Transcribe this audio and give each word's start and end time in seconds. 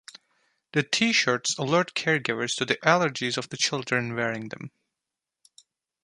The 0.73 0.81
T-shirts 0.81 1.59
alert 1.59 1.93
caregivers 1.93 2.55
to 2.57 2.65
the 2.65 2.77
allergies 2.77 3.37
of 3.37 3.49
the 3.49 3.55
children 3.57 4.15
wearing 4.15 4.49
them. 4.49 4.71